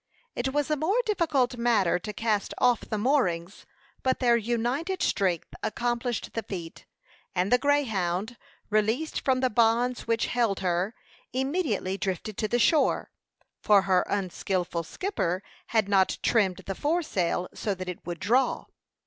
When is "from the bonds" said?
9.23-10.07